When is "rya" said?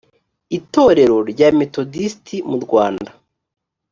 1.31-1.49